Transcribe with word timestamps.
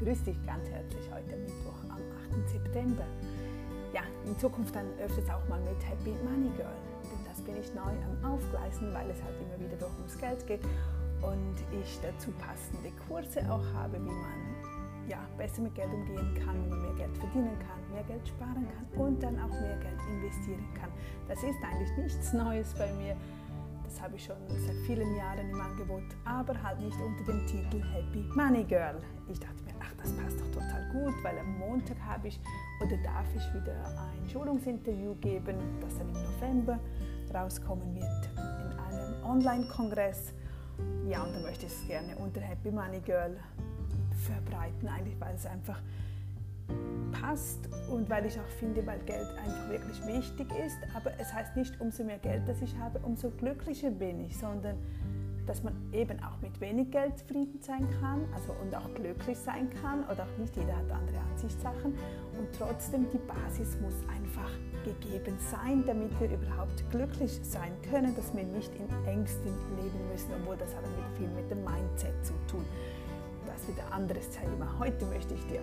Grüß 0.00 0.22
dich 0.24 0.46
ganz 0.46 0.66
herzlich 0.70 1.10
heute 1.12 1.36
Mittwoch 1.36 1.76
am 1.90 2.00
8. 2.32 2.48
September. 2.48 3.04
Ja, 3.92 4.00
in 4.24 4.38
Zukunft 4.38 4.74
dann 4.74 4.86
öfters 4.98 5.28
auch 5.28 5.46
mal 5.46 5.60
mit 5.60 5.76
Happy 5.84 6.16
Money 6.24 6.48
Girl, 6.56 6.72
denn 7.04 7.20
das 7.28 7.42
bin 7.42 7.54
ich 7.60 7.68
neu 7.74 7.92
am 8.08 8.32
Aufgleisen, 8.32 8.94
weil 8.94 9.10
es 9.10 9.22
halt 9.22 9.36
immer 9.44 9.60
wieder 9.60 9.76
doch 9.76 9.94
ums 9.98 10.16
Geld 10.16 10.46
geht 10.46 10.64
und 11.20 11.54
ich 11.78 12.00
dazu 12.00 12.30
passende 12.40 12.90
Kurse 13.06 13.40
auch 13.52 13.66
habe, 13.74 14.00
wie 14.00 14.08
man 14.08 14.40
ja, 15.06 15.18
besser 15.36 15.60
mit 15.60 15.74
Geld 15.74 15.92
umgehen 15.92 16.32
kann, 16.46 16.64
wie 16.64 16.70
man 16.70 16.80
mehr 16.80 16.94
Geld 16.94 17.18
verdienen 17.18 17.58
kann, 17.58 17.92
mehr 17.92 18.04
Geld 18.04 18.26
sparen 18.26 18.66
kann 18.72 19.04
und 19.04 19.22
dann 19.22 19.38
auch 19.38 19.52
mehr 19.52 19.76
Geld 19.84 20.00
investieren 20.08 20.64
kann. 20.80 20.88
Das 21.28 21.42
ist 21.42 21.60
eigentlich 21.62 21.94
nichts 21.98 22.32
Neues 22.32 22.72
bei 22.72 22.90
mir. 22.94 23.14
Das 23.84 24.00
habe 24.00 24.16
ich 24.16 24.24
schon 24.24 24.36
seit 24.48 24.76
vielen 24.86 25.14
Jahren 25.16 25.50
im 25.50 25.60
Angebot, 25.60 26.04
aber 26.24 26.54
halt 26.62 26.80
nicht 26.80 26.96
unter 27.02 27.24
dem 27.24 27.46
Titel 27.46 27.82
Happy 27.92 28.24
Money 28.34 28.64
Girl. 28.64 28.96
Ich 29.28 29.38
dachte 29.38 29.62
mir, 29.64 29.79
das 30.02 30.12
passt 30.12 30.40
doch 30.40 30.50
total 30.50 30.88
gut, 30.92 31.14
weil 31.22 31.38
am 31.38 31.58
Montag 31.58 31.96
habe 32.06 32.28
ich 32.28 32.40
oder 32.80 32.96
darf 32.98 33.26
ich 33.34 33.54
wieder 33.54 33.74
ein 33.74 34.28
Schulungsinterview 34.28 35.14
geben, 35.16 35.56
das 35.80 35.98
dann 35.98 36.08
im 36.08 36.22
November 36.22 36.78
rauskommen 37.34 37.94
wird 37.94 38.28
in 38.36 38.78
einem 38.78 39.24
Online-Kongress. 39.24 40.32
Ja, 41.08 41.22
und 41.22 41.34
da 41.34 41.40
möchte 41.40 41.66
ich 41.66 41.72
es 41.72 41.86
gerne 41.86 42.16
unter 42.16 42.40
Happy 42.40 42.70
Money 42.70 43.00
Girl 43.00 43.36
verbreiten, 44.26 44.88
eigentlich, 44.88 45.18
weil 45.20 45.34
es 45.34 45.46
einfach 45.46 45.80
passt 47.12 47.68
und 47.90 48.08
weil 48.08 48.26
ich 48.26 48.38
auch 48.38 48.48
finde, 48.58 48.86
weil 48.86 48.98
Geld 49.00 49.26
einfach 49.38 49.68
wirklich 49.68 50.06
wichtig 50.06 50.46
ist. 50.64 50.78
Aber 50.94 51.12
es 51.18 51.32
heißt 51.32 51.56
nicht, 51.56 51.80
umso 51.80 52.04
mehr 52.04 52.18
Geld 52.18 52.48
das 52.48 52.62
ich 52.62 52.76
habe, 52.78 52.98
umso 53.00 53.30
glücklicher 53.30 53.90
bin 53.90 54.20
ich, 54.20 54.36
sondern 54.36 54.76
dass 55.50 55.64
man 55.64 55.74
eben 55.92 56.22
auch 56.22 56.40
mit 56.40 56.60
wenig 56.60 56.92
Geld 56.92 57.18
zufrieden 57.18 57.58
sein 57.60 57.84
kann 58.00 58.24
also 58.32 58.54
und 58.62 58.72
auch 58.72 58.94
glücklich 58.94 59.36
sein 59.36 59.68
kann 59.82 60.04
oder 60.04 60.22
auch 60.22 60.38
nicht 60.38 60.54
jeder 60.54 60.76
hat 60.76 60.88
andere 60.88 61.18
Ansichtssachen 61.28 61.92
und 62.38 62.48
trotzdem 62.56 63.10
die 63.10 63.18
Basis 63.18 63.76
muss 63.80 63.94
einfach 64.14 64.48
gegeben 64.84 65.36
sein, 65.50 65.82
damit 65.84 66.12
wir 66.20 66.30
überhaupt 66.30 66.88
glücklich 66.92 67.40
sein 67.42 67.72
können, 67.90 68.14
dass 68.14 68.32
wir 68.32 68.44
nicht 68.44 68.70
in 68.76 68.86
Ängsten 69.08 69.52
leben 69.74 70.08
müssen, 70.12 70.30
obwohl 70.40 70.56
das 70.56 70.72
hat 70.76 70.84
wieder 70.84 71.10
viel 71.18 71.28
mit 71.30 71.50
dem 71.50 71.64
Mindset 71.64 72.14
zu 72.24 72.32
tun. 72.48 72.64
Das 73.44 73.60
ist 73.62 73.70
wieder 73.70 73.84
ein 73.88 74.04
anderes 74.04 74.30
Thema. 74.30 74.78
Heute 74.78 75.04
möchte 75.06 75.34
ich 75.34 75.44
dir 75.48 75.62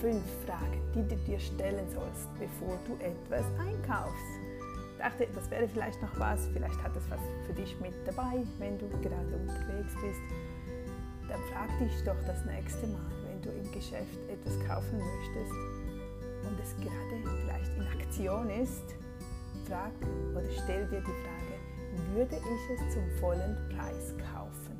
fünf 0.00 0.24
Fragen, 0.46 0.80
die 0.94 1.06
du 1.06 1.16
dir 1.26 1.38
stellen 1.38 1.86
sollst, 1.90 2.26
bevor 2.38 2.78
du 2.86 2.94
etwas 3.04 3.44
einkaufst. 3.60 4.37
Dachte, 4.98 5.28
das 5.32 5.48
wäre 5.48 5.68
vielleicht 5.68 6.02
noch 6.02 6.18
was, 6.18 6.48
vielleicht 6.52 6.82
hat 6.82 6.96
es 6.96 7.08
was 7.08 7.20
für 7.46 7.52
dich 7.52 7.78
mit 7.80 7.94
dabei, 8.04 8.42
wenn 8.58 8.78
du 8.78 8.88
gerade 9.00 9.36
unterwegs 9.36 9.94
bist. 10.02 10.20
Dann 11.28 11.40
frag 11.52 11.68
dich 11.78 12.02
doch 12.04 12.16
das 12.26 12.44
nächste 12.44 12.86
Mal, 12.88 13.10
wenn 13.28 13.40
du 13.40 13.50
im 13.50 13.70
Geschäft 13.70 14.18
etwas 14.28 14.58
kaufen 14.66 14.98
möchtest 14.98 15.54
und 16.48 16.58
es 16.60 16.74
gerade 16.76 17.40
vielleicht 17.42 17.76
in 17.76 18.00
Aktion 18.00 18.50
ist, 18.50 18.96
frag 19.68 19.92
oder 20.32 20.50
stell 20.64 20.86
dir 20.88 21.00
die 21.00 21.04
Frage, 21.04 22.14
würde 22.14 22.36
ich 22.36 22.80
es 22.80 22.94
zum 22.94 23.08
vollen 23.20 23.56
Preis 23.68 24.14
kaufen? 24.32 24.76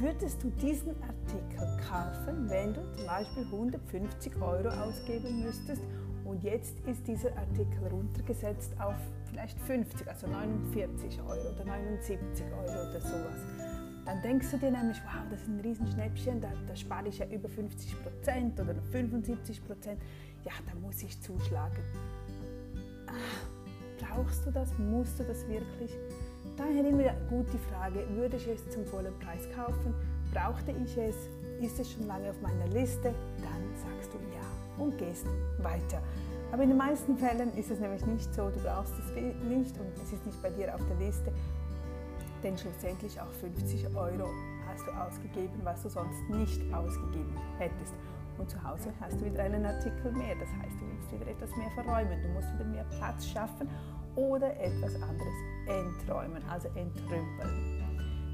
Würdest 0.00 0.42
du 0.42 0.50
diesen 0.50 0.94
Artikel 1.02 1.66
kaufen, 1.88 2.48
wenn 2.50 2.74
du 2.74 2.80
zum 2.96 3.06
Beispiel 3.06 3.44
150 3.44 4.36
Euro 4.40 4.68
ausgeben 4.68 5.44
müsstest 5.44 5.82
und 6.28 6.44
jetzt 6.44 6.78
ist 6.86 7.08
dieser 7.08 7.34
Artikel 7.38 7.88
runtergesetzt 7.90 8.78
auf 8.78 8.96
vielleicht 9.30 9.58
50, 9.60 10.06
also 10.06 10.26
49 10.26 11.20
Euro 11.22 11.54
oder 11.54 11.64
79 11.64 12.44
Euro 12.52 12.90
oder 12.90 13.00
sowas. 13.00 13.40
Dann 14.04 14.20
denkst 14.22 14.50
du 14.50 14.58
dir 14.58 14.70
nämlich, 14.70 14.98
wow, 15.04 15.22
das 15.30 15.40
ist 15.40 15.48
ein 15.48 15.60
Riesenschnäppchen, 15.60 16.40
da, 16.40 16.48
da 16.66 16.76
spare 16.76 17.08
ich 17.08 17.18
ja 17.18 17.26
über 17.26 17.48
50 17.48 18.02
Prozent 18.02 18.60
oder 18.60 18.74
75 18.92 19.66
Prozent. 19.66 20.00
Ja, 20.44 20.52
da 20.66 20.78
muss 20.78 21.02
ich 21.02 21.18
zuschlagen. 21.20 21.82
Ah, 23.06 23.12
brauchst 23.98 24.44
du 24.46 24.50
das? 24.50 24.68
Musst 24.78 25.18
du 25.18 25.24
das 25.24 25.48
wirklich? 25.48 25.92
Daher 26.56 26.86
immer 26.86 27.12
gut 27.30 27.46
die 27.52 27.72
Frage, 27.72 28.06
würde 28.16 28.36
ich 28.36 28.46
es 28.48 28.68
zum 28.70 28.84
vollen 28.84 29.18
Preis 29.18 29.48
kaufen? 29.54 29.94
Brauchte 30.32 30.72
ich 30.72 30.96
es? 30.96 31.16
Ist 31.60 31.80
es 31.80 31.92
schon 31.92 32.06
lange 32.06 32.30
auf 32.30 32.40
meiner 32.42 32.66
Liste? 32.68 33.14
Dann 33.38 33.76
sagst 33.76 34.12
du 34.12 34.18
ja 34.34 34.47
und 34.78 34.98
gehst 34.98 35.26
weiter. 35.58 36.02
Aber 36.52 36.62
in 36.62 36.70
den 36.70 36.78
meisten 36.78 37.18
Fällen 37.18 37.54
ist 37.56 37.70
es 37.70 37.78
nämlich 37.78 38.04
nicht 38.06 38.32
so, 38.34 38.48
du 38.48 38.58
brauchst 38.60 38.94
es 38.98 39.12
nicht 39.44 39.78
und 39.78 39.92
es 40.02 40.12
ist 40.12 40.24
nicht 40.24 40.42
bei 40.42 40.50
dir 40.50 40.74
auf 40.74 40.80
der 40.86 40.96
Liste, 41.06 41.32
denn 42.42 42.56
schlussendlich 42.56 43.20
auch 43.20 43.30
50 43.40 43.86
Euro 43.94 44.28
hast 44.66 44.86
du 44.86 44.90
ausgegeben, 44.92 45.60
was 45.64 45.82
du 45.82 45.88
sonst 45.88 46.22
nicht 46.30 46.60
ausgegeben 46.72 47.36
hättest. 47.58 47.94
Und 48.38 48.48
zu 48.48 48.62
Hause 48.62 48.92
hast 49.00 49.20
du 49.20 49.24
wieder 49.24 49.42
einen 49.42 49.66
Artikel 49.66 50.12
mehr, 50.12 50.36
das 50.36 50.48
heißt, 50.62 50.80
du 50.80 50.84
musst 50.84 51.12
wieder 51.12 51.26
etwas 51.28 51.50
mehr 51.56 51.70
verräumen, 51.72 52.22
du 52.22 52.28
musst 52.28 52.54
wieder 52.54 52.64
mehr 52.66 52.84
Platz 52.98 53.26
schaffen 53.26 53.68
oder 54.14 54.56
etwas 54.60 54.94
anderes 54.94 55.34
enträumen, 55.66 56.42
also 56.48 56.68
entrümpeln. 56.68 57.84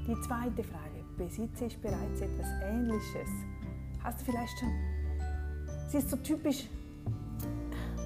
Die 0.07 0.21
zweite 0.21 0.63
Frage, 0.63 1.03
besitze 1.17 1.65
ich 1.65 1.81
bereits 1.81 2.21
etwas 2.21 2.47
Ähnliches? 2.63 3.29
Hast 4.03 4.21
du 4.21 4.25
vielleicht 4.25 4.59
schon, 4.59 4.69
sie 5.87 5.97
ist 5.97 6.09
so 6.09 6.17
typisch, 6.17 6.67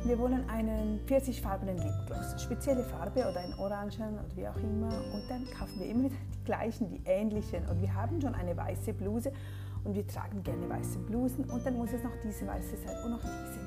wir 0.06 0.18
wollen 0.18 0.50
einen 0.50 1.02
pfirsichfarbenen 1.06 1.78
Lipgloss, 1.78 2.42
spezielle 2.42 2.84
Farbe 2.84 3.20
oder 3.20 3.40
einen 3.40 3.54
Orangen 3.56 4.14
oder 4.14 4.36
wie 4.36 4.48
auch 4.48 4.56
immer 4.58 4.88
und 5.14 5.24
dann 5.30 5.46
kaufen 5.58 5.80
wir 5.80 5.88
immer 5.88 6.10
die 6.10 6.44
gleichen, 6.46 6.90
die 6.90 7.02
ähnlichen 7.06 7.66
und 7.68 7.82
wir 7.82 7.94
haben 7.94 8.22
schon 8.22 8.34
eine 8.34 8.56
weiße 8.56 8.94
Bluse 8.94 9.32
und 9.84 9.96
wir 9.96 10.08
tragen 10.08 10.42
gerne 10.44 10.70
weiße 10.70 11.00
Blusen 11.00 11.46
und 11.46 11.66
dann 11.66 11.78
muss 11.78 11.92
es 11.92 12.04
noch 12.04 12.16
diese 12.24 12.48
weiße 12.48 12.78
sein 12.78 13.04
und 13.04 13.12
noch 13.12 13.22
diese. 13.22 13.60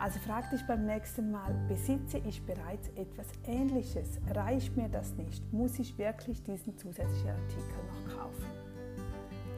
Also 0.00 0.18
frag 0.18 0.50
dich 0.50 0.60
beim 0.66 0.84
nächsten 0.84 1.30
Mal, 1.30 1.54
besitze 1.68 2.18
ich 2.18 2.44
bereits 2.44 2.88
etwas 2.96 3.26
Ähnliches? 3.46 4.18
Reicht 4.34 4.76
mir 4.76 4.88
das 4.88 5.14
nicht? 5.14 5.50
Muss 5.52 5.78
ich 5.78 5.96
wirklich 5.96 6.42
diesen 6.42 6.76
zusätzlichen 6.76 7.30
Artikel 7.30 7.78
noch 7.88 8.16
kaufen? 8.18 8.44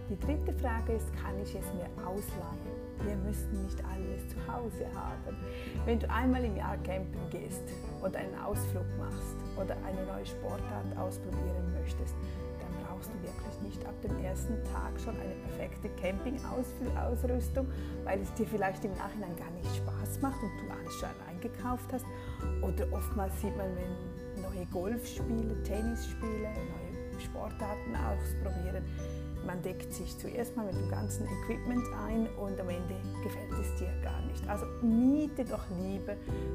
Die 0.09 0.19
dritte 0.19 0.53
Frage 0.53 0.93
ist, 0.93 1.13
kann 1.17 1.37
ich 1.43 1.53
es 1.55 1.67
mir 1.75 2.07
ausleihen? 2.07 2.86
Wir 3.05 3.17
müssen 3.17 3.63
nicht 3.63 3.79
alles 3.85 4.29
zu 4.29 4.37
Hause 4.53 4.87
haben. 4.95 5.37
Wenn 5.85 5.99
du 5.99 6.11
einmal 6.11 6.45
im 6.45 6.57
Jahr 6.57 6.77
campen 6.79 7.21
gehst 7.31 7.63
oder 8.03 8.19
einen 8.19 8.39
Ausflug 8.39 8.87
machst 8.99 9.37
oder 9.57 9.77
eine 9.85 10.05
neue 10.07 10.27
Sportart 10.27 10.97
ausprobieren 10.99 11.73
möchtest, 11.81 12.15
dann 12.61 12.73
brauchst 12.87 13.11
du 13.11 13.23
wirklich 13.23 13.61
nicht 13.63 13.87
ab 13.87 13.95
dem 14.03 14.25
ersten 14.25 14.63
Tag 14.65 14.99
schon 15.03 15.15
eine 15.21 15.35
perfekte 15.47 15.89
Campingausrüstung, 16.01 17.69
weil 18.05 18.21
es 18.21 18.33
dir 18.35 18.47
vielleicht 18.47 18.85
im 18.85 18.93
Nachhinein 18.95 19.37
gar 19.37 19.51
nicht 19.51 19.77
Spaß 19.77 20.21
macht 20.23 20.43
und 20.43 20.51
du 20.61 20.73
alles 20.73 20.95
schon 20.95 21.09
eingekauft 21.29 21.93
hast. 21.93 22.07
Oder 22.63 22.93
oftmals 22.93 23.41
sieht 23.41 23.57
man, 23.57 23.69
wenn 23.77 24.43
neue 24.43 24.67
Golfspiele, 24.67 25.63
Tennisspiele, 25.63 26.51
neue 26.53 27.21
Sportarten 27.21 27.97
ausprobieren, 27.97 28.85
man 29.47 29.63
deckt 29.63 29.93
sich 29.93 30.19
zuerst 30.19 30.57
mal 30.57 30.67
mit 30.67 30.75
dem 30.75 30.91
ganzen 30.91 31.27
Equipment 31.27 31.85
ein 32.07 32.29
und 32.37 32.61
am 32.61 32.69
Ende 32.69 32.95
gefällt 33.23 33.53
es 33.61 33.79
dir 33.79 33.91
gar 34.03 34.21
nicht. 34.23 34.47
Also 34.49 34.67
miete 34.83 35.45
doch 35.45 35.65
lieber, 35.81 36.15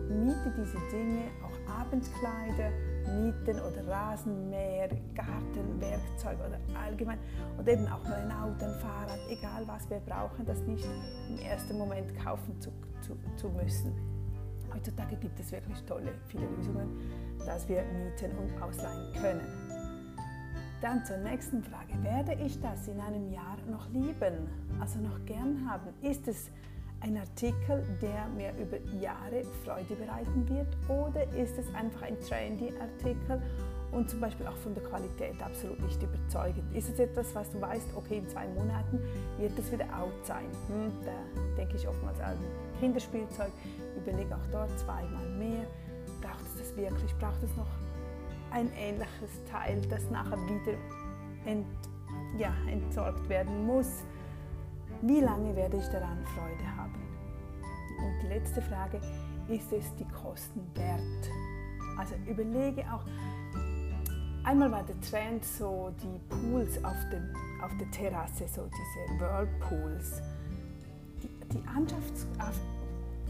miete 0.09 0.53
diese 0.57 0.77
Dinge, 0.91 1.23
auch 1.43 1.81
Abendkleider, 1.81 2.71
mieten 3.07 3.59
oder 3.59 3.87
Rasenmäher, 3.87 4.89
Gartenwerkzeug 5.15 6.37
oder 6.39 6.59
allgemein 6.79 7.19
oder 7.59 7.71
eben 7.71 7.87
auch 7.87 8.03
mal 8.03 8.15
ein 8.15 8.31
Auto, 8.31 8.65
ein 8.65 8.79
Fahrrad, 8.79 9.19
egal 9.29 9.63
was 9.65 9.89
wir 9.89 9.99
brauchen, 9.99 10.45
das 10.45 10.59
nicht 10.61 10.85
im 11.29 11.39
ersten 11.39 11.77
Moment 11.77 12.13
kaufen 12.23 12.59
zu, 12.59 12.71
zu, 13.01 13.15
zu 13.37 13.49
müssen. 13.49 13.93
Heutzutage 14.73 15.15
gibt 15.17 15.39
es 15.39 15.51
wirklich 15.51 15.81
tolle, 15.83 16.13
viele 16.27 16.45
Lösungen, 16.57 16.99
dass 17.45 17.67
wir 17.67 17.83
mieten 17.83 18.37
und 18.37 18.61
ausleihen 18.61 19.13
können. 19.13 19.70
Dann 20.81 21.05
zur 21.05 21.17
nächsten 21.17 21.63
Frage. 21.63 21.93
Werde 22.01 22.33
ich 22.43 22.59
das 22.59 22.87
in 22.87 22.99
einem 22.99 23.31
Jahr 23.31 23.57
noch 23.69 23.87
lieben, 23.89 24.49
also 24.79 24.97
noch 24.97 25.23
gern 25.25 25.69
haben? 25.69 25.93
Ist 26.01 26.27
es 26.27 26.49
ein 27.01 27.17
Artikel, 27.17 27.83
der 28.01 28.27
mir 28.35 28.51
über 28.59 28.77
Jahre 28.99 29.43
Freude 29.63 29.95
bereiten 29.95 30.49
wird 30.49 30.67
oder 30.89 31.23
ist 31.35 31.55
es 31.59 31.71
einfach 31.75 32.01
ein 32.01 32.19
trendy 32.19 32.73
Artikel 32.79 33.39
und 33.91 34.09
zum 34.09 34.21
Beispiel 34.21 34.47
auch 34.47 34.57
von 34.57 34.73
der 34.73 34.83
Qualität 34.83 35.39
absolut 35.43 35.79
nicht 35.81 36.01
überzeugend? 36.01 36.75
Ist 36.75 36.89
es 36.89 36.97
etwas, 36.97 37.33
was 37.35 37.51
du 37.51 37.61
weißt, 37.61 37.95
okay, 37.95 38.17
in 38.17 38.27
zwei 38.27 38.47
Monaten 38.47 38.99
wird 39.37 39.57
es 39.59 39.71
wieder 39.71 39.85
out 39.95 40.25
sein? 40.25 40.45
Hm, 40.67 40.91
da 41.05 41.57
denke 41.57 41.75
ich 41.75 41.87
oftmals 41.87 42.19
an 42.19 42.37
Kinderspielzeug, 42.79 43.51
überlege 43.97 44.35
auch 44.35 44.51
dort 44.51 44.79
zweimal 44.79 45.29
mehr. 45.37 45.67
Braucht 46.21 46.45
es 46.55 46.69
das 46.69 46.75
wirklich? 46.75 47.15
Braucht 47.19 47.43
es 47.43 47.55
noch 47.55 47.67
ein 48.51 48.71
ähnliches 48.77 49.43
Teil, 49.49 49.81
das 49.89 50.09
nachher 50.09 50.37
wieder 50.37 50.77
ent, 51.45 51.65
ja, 52.37 52.53
entsorgt 52.69 53.27
werden 53.29 53.65
muss. 53.65 54.03
Wie 55.01 55.19
lange 55.19 55.55
werde 55.55 55.77
ich 55.77 55.87
daran 55.87 56.23
Freude 56.25 56.77
haben? 56.77 57.01
Und 57.99 58.23
die 58.23 58.27
letzte 58.27 58.61
Frage, 58.61 58.99
ist 59.47 59.71
es 59.73 59.95
die 59.95 60.07
Kosten 60.07 60.61
wert? 60.75 61.29
Also 61.97 62.15
überlege 62.27 62.83
auch, 62.91 63.03
Einmal 64.43 64.71
war 64.71 64.83
der 64.83 64.99
Trend 65.01 65.45
so 65.45 65.93
die 66.01 66.19
Pools 66.27 66.83
auf, 66.83 66.97
dem, 67.11 67.29
auf 67.61 67.71
der 67.77 67.91
Terrasse, 67.91 68.47
so 68.47 68.67
diese 68.67 69.19
Whirlpools. 69.19 70.19
Die, 71.21 71.29
die, 71.53 71.67
Anschafts, 71.67 72.25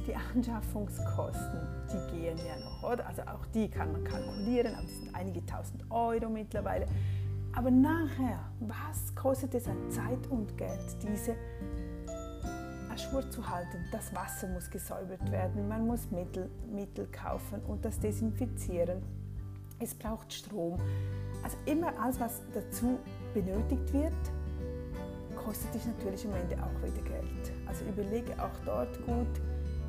die 0.08 0.16
Anschaffungskosten, 0.16 1.60
die 1.92 2.16
gehen 2.16 2.38
ja 2.38 2.60
noch, 2.64 2.92
oder? 2.92 3.08
Also 3.08 3.22
auch 3.24 3.46
die 3.54 3.70
kann 3.70 3.92
man 3.92 4.04
kalkulieren, 4.04 4.74
aber 4.74 4.84
das 4.84 4.98
sind 4.98 5.16
einige 5.16 5.46
tausend 5.46 5.84
Euro 5.90 6.30
mittlerweile. 6.30 6.88
Aber 7.54 7.72
nachher, 7.72 8.40
was 8.60 9.14
kostet 9.16 9.54
es 9.56 9.68
an 9.68 9.90
Zeit 9.90 10.28
und 10.30 10.58
Geld, 10.58 10.96
diese 11.02 11.36
Aschur 12.90 13.30
zu 13.30 13.48
halten? 13.50 13.78
Das 13.92 14.14
Wasser 14.16 14.48
muss 14.48 14.70
gesäubert 14.70 15.32
werden, 15.32 15.68
man 15.68 15.86
muss 15.86 16.10
Mittel, 16.12 16.50
Mittel 16.72 17.08
kaufen 17.08 17.60
und 17.68 17.84
das 17.84 18.00
desinfizieren 18.00 19.02
es 19.82 19.96
braucht 19.96 20.32
Strom. 20.32 20.78
Also 21.44 21.58
immer 21.66 21.92
alles, 22.00 22.20
was 22.20 22.42
dazu 22.54 23.00
benötigt 23.34 23.92
wird, 23.94 24.14
kostet 25.36 25.74
dich 25.74 25.86
natürlich 25.86 26.26
am 26.26 26.34
Ende 26.36 26.56
auch 26.58 26.84
wieder 26.84 27.02
Geld. 27.02 27.52
Also 27.66 27.86
überlege 27.86 28.32
auch 28.42 28.56
dort 28.64 28.96
gut, 29.06 29.42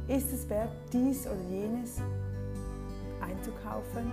ist 0.08 0.32
es 0.32 0.48
wert, 0.48 0.72
dies 0.92 1.26
oder 1.26 1.40
jenes 1.50 2.00
einzukaufen? 3.20 4.12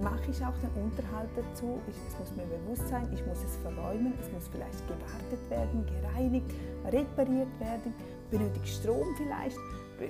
Mache 0.00 0.30
ich 0.30 0.44
auch 0.44 0.54
den 0.58 0.84
Unterhalt 0.84 1.30
dazu? 1.34 1.80
Es 1.88 2.18
muss 2.18 2.36
mir 2.36 2.46
bewusst 2.46 2.88
sein, 2.88 3.08
ich 3.12 3.24
muss 3.26 3.42
es 3.42 3.56
verräumen, 3.56 4.14
es 4.20 4.30
muss 4.30 4.48
vielleicht 4.48 4.86
gewartet 4.86 5.50
werden, 5.50 5.84
gereinigt, 5.86 6.50
repariert 6.84 7.60
werden, 7.60 7.92
benötigt 8.30 8.68
Strom 8.68 9.06
vielleicht, 9.16 9.58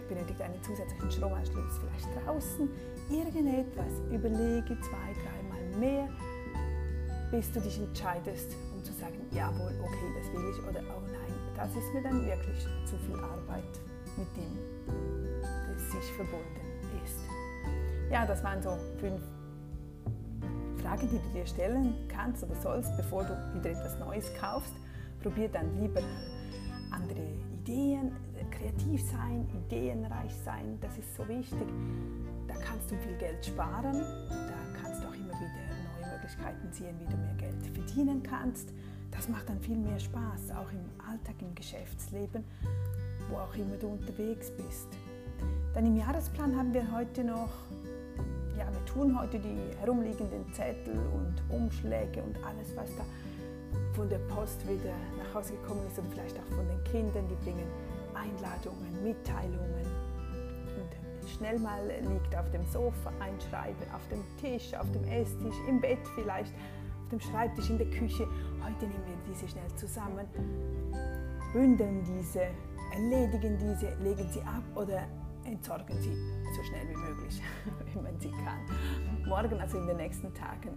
benötigt 0.09 0.43
einen 0.43 0.63
zusätzlichen 0.63 1.11
Stromanschluss 1.11 1.81
vielleicht 1.81 2.27
draußen, 2.27 2.69
irgendetwas. 3.11 3.93
Überlege 4.13 4.77
zwei, 4.81 5.09
dreimal 5.25 5.81
mehr, 5.81 6.09
bis 7.31 7.51
du 7.53 7.61
dich 7.61 7.79
entscheidest, 7.81 8.55
um 8.75 8.85
zu 8.85 8.93
sagen, 8.93 9.19
jawohl, 9.33 9.73
okay, 9.83 10.09
das 10.21 10.33
will 10.33 10.51
ich 10.51 10.59
oder 10.69 10.83
oh 10.95 11.03
nein, 11.07 11.35
das 11.57 11.71
ist 11.71 11.95
mir 11.95 12.03
dann 12.03 12.25
wirklich 12.27 12.67
zu 12.85 12.97
viel 12.99 13.17
Arbeit, 13.17 13.65
mit 14.19 14.29
dem 14.37 14.59
das 15.73 15.93
sich 15.93 16.13
verbunden 16.13 16.45
ist. 17.05 17.21
Ja, 18.11 18.27
das 18.27 18.43
waren 18.43 18.63
so 18.63 18.77
fünf 18.99 19.23
Fragen, 20.83 21.09
die 21.09 21.19
du 21.19 21.29
dir 21.35 21.47
stellen 21.47 21.95
kannst 22.09 22.43
oder 22.43 22.55
sollst, 22.57 22.97
bevor 22.97 23.25
du 23.25 23.35
wieder 23.55 23.71
etwas 23.71 23.99
Neues 23.99 24.31
kaufst. 24.41 24.73
Probier 25.23 25.49
dann 25.49 25.81
lieber 25.81 26.01
andere 26.91 27.21
Ideen, 27.53 28.13
kreativ 28.51 29.03
sein, 29.11 29.47
ideenreich 29.53 30.35
sein, 30.45 30.79
das 30.81 30.97
ist 30.99 31.15
so 31.17 31.27
wichtig. 31.29 31.69
Da 32.47 32.55
kannst 32.55 32.91
du 32.91 32.97
viel 32.97 33.17
Geld 33.19 33.45
sparen, 33.45 34.01
da 34.31 34.81
kannst 34.81 35.03
du 35.03 35.09
auch 35.09 35.15
immer 35.15 35.35
wieder 35.35 35.51
neue 36.01 36.13
Möglichkeiten 36.15 36.73
sehen, 36.73 36.97
wie 36.99 37.07
du 37.07 37.17
mehr 37.17 37.35
Geld 37.35 37.67
verdienen 37.75 38.23
kannst. 38.23 38.73
Das 39.11 39.29
macht 39.29 39.49
dann 39.49 39.61
viel 39.61 39.77
mehr 39.77 39.99
Spaß, 39.99 40.51
auch 40.53 40.71
im 40.71 40.85
Alltag, 41.09 41.35
im 41.41 41.55
Geschäftsleben, 41.55 42.45
wo 43.29 43.37
auch 43.37 43.55
immer 43.55 43.77
du 43.77 43.89
unterwegs 43.89 44.51
bist. 44.51 44.89
Dann 45.75 45.87
im 45.87 45.97
Jahresplan 45.97 46.57
haben 46.57 46.73
wir 46.73 46.91
heute 46.93 47.25
noch, 47.25 47.51
ja, 48.59 48.67
wir 48.73 48.85
tun 48.87 49.19
heute 49.19 49.39
die 49.39 49.77
herumliegenden 49.81 50.53
Zettel 50.53 50.99
und 51.15 51.37
Umschläge 51.55 52.23
und 52.23 52.37
alles, 52.45 52.75
was 52.75 52.95
da 52.97 53.05
von 53.95 54.09
der 54.09 54.19
Post 54.19 54.63
wieder 54.69 54.95
nach 55.19 55.35
Hause 55.35 55.55
gekommen 55.55 55.83
ist 55.87 55.99
oder 55.99 56.09
vielleicht 56.11 56.39
auch 56.39 56.57
von 56.57 56.67
den 56.69 56.83
Kindern, 56.85 57.29
die 57.29 57.35
bringen 57.45 57.67
Einladungen, 58.15 59.03
Mitteilungen. 59.03 59.87
Und 60.77 61.29
schnell 61.29 61.59
mal 61.59 61.81
liegt 61.87 62.37
auf 62.37 62.51
dem 62.51 62.65
Sofa 62.73 63.13
ein 63.21 63.35
Schreiben, 63.49 63.83
auf 63.95 64.07
dem 64.09 64.23
Tisch, 64.41 64.75
auf 64.75 64.91
dem 64.93 65.05
Esstisch, 65.05 65.57
im 65.69 65.81
Bett 65.81 65.99
vielleicht, 66.15 66.53
auf 67.03 67.09
dem 67.11 67.21
Schreibtisch, 67.21 67.71
in 67.71 67.79
der 67.79 67.91
Küche. 67.91 68.27
Heute 68.63 68.87
nehmen 68.87 69.05
wir 69.07 69.35
diese 69.35 69.49
schnell 69.49 69.69
zusammen, 69.77 70.27
bündeln 71.53 72.05
diese, 72.05 72.47
erledigen 72.99 73.57
diese, 73.59 73.95
legen 74.03 74.29
sie 74.31 74.41
ab 74.43 74.63
oder 74.75 75.07
entsorgen 75.45 76.01
sie 76.01 76.15
so 76.57 76.63
schnell 76.65 76.89
wie 76.89 76.97
möglich, 76.97 77.41
wenn 77.95 78.03
man 78.03 78.19
sie 78.21 78.31
kann. 78.31 78.61
Morgen, 79.27 79.61
also 79.61 79.79
in 79.79 79.87
den 79.87 79.97
nächsten 79.97 80.33
Tagen, 80.35 80.71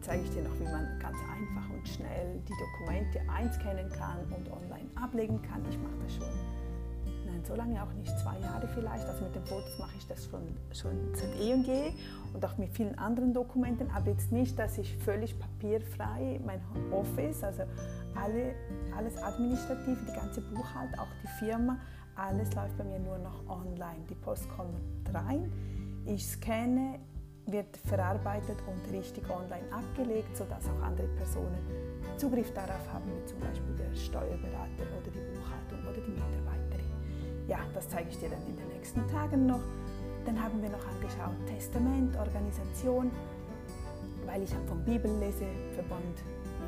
zeige 0.00 0.24
ich 0.24 0.30
dir 0.30 0.42
noch, 0.42 0.58
wie 0.58 0.64
man 0.64 0.98
ganz 0.98 1.16
einfach 1.18 1.70
und 1.70 1.88
schnell 1.88 2.42
die 2.46 2.52
Dokumente 2.52 3.20
einscannen 3.30 3.88
kann 3.90 4.18
und 4.36 4.50
online 4.50 4.90
ablegen 4.96 5.40
kann. 5.42 5.62
Ich 5.70 5.78
mache 5.78 5.96
das 6.02 6.14
schon 6.16 6.61
nein, 7.32 7.44
so 7.44 7.54
lange 7.54 7.82
auch 7.82 7.92
nicht, 7.92 8.16
zwei 8.18 8.38
Jahre 8.38 8.68
vielleicht. 8.68 9.06
Also 9.06 9.24
mit 9.24 9.34
den 9.34 9.44
Fotos 9.44 9.78
mache 9.78 9.96
ich 9.96 10.06
das 10.06 10.26
schon, 10.26 10.42
schon 10.72 11.14
seit 11.14 11.34
eh 11.40 11.54
und 11.54 11.66
je 11.66 11.92
und 12.32 12.44
auch 12.44 12.56
mit 12.58 12.70
vielen 12.70 12.98
anderen 12.98 13.32
Dokumenten, 13.32 13.90
aber 13.90 14.10
jetzt 14.10 14.32
nicht, 14.32 14.58
dass 14.58 14.78
ich 14.78 14.96
völlig 14.98 15.38
papierfrei 15.38 16.40
mein 16.44 16.60
Office, 16.90 17.42
also 17.42 17.62
alle, 18.14 18.54
alles 18.96 19.16
administrativ, 19.22 19.98
die 20.08 20.12
ganze 20.12 20.40
Buchhaltung, 20.40 20.98
auch 20.98 21.08
die 21.22 21.44
Firma, 21.44 21.78
alles 22.16 22.54
läuft 22.54 22.76
bei 22.76 22.84
mir 22.84 22.98
nur 22.98 23.18
noch 23.18 23.48
online. 23.48 24.04
Die 24.08 24.14
Post 24.14 24.48
kommt 24.50 24.74
rein, 25.12 25.50
ich 26.04 26.26
scanne, 26.26 26.98
wird 27.46 27.76
verarbeitet 27.76 28.58
und 28.68 28.92
richtig 28.92 29.24
online 29.28 29.64
abgelegt, 29.72 30.36
sodass 30.36 30.64
auch 30.68 30.82
andere 30.82 31.08
Personen 31.08 31.58
Zugriff 32.16 32.52
darauf 32.54 32.92
haben, 32.92 33.04
wie 33.06 33.26
zum 33.26 33.40
Beispiel 33.40 33.74
der 33.76 33.92
Steuerberater 33.96 34.86
oder 35.00 35.10
die 35.10 35.18
Buchhaltung 35.18 35.80
oder 35.82 36.00
die 36.00 36.10
Mitarbeiterin. 36.10 36.41
Ja, 37.48 37.58
das 37.74 37.88
zeige 37.88 38.08
ich 38.10 38.18
dir 38.18 38.30
dann 38.30 38.46
in 38.46 38.56
den 38.56 38.68
nächsten 38.68 39.06
Tagen 39.08 39.46
noch. 39.46 39.60
Dann 40.24 40.40
haben 40.40 40.62
wir 40.62 40.70
noch 40.70 40.86
angeschaut 40.86 41.34
Testament, 41.46 42.16
Organisation, 42.16 43.10
weil 44.26 44.42
ich 44.42 44.50
vom 44.68 44.84
Bibelleseverband 44.84 46.22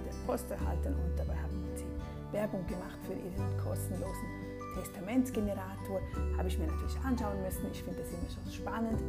der 0.05 0.26
Post 0.26 0.50
erhalten 0.50 0.94
und 0.94 1.17
dabei 1.17 1.37
haben 1.37 1.65
sie 1.76 1.87
Werbung 2.32 2.67
gemacht 2.67 2.99
für 3.06 3.12
ihren 3.12 3.56
kostenlosen 3.62 4.29
Testamentsgenerator. 4.75 6.00
Habe 6.37 6.49
ich 6.49 6.59
mir 6.59 6.67
natürlich 6.67 6.99
anschauen 7.05 7.41
müssen. 7.43 7.70
Ich 7.70 7.82
finde 7.82 8.03
das 8.03 8.11
immer 8.11 8.31
schon 8.31 8.53
spannend 8.53 9.00